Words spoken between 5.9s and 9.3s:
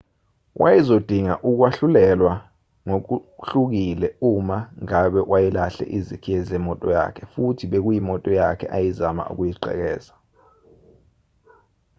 izikhiye zemoto yakhe futhi bekuyimoto yakhe ayezama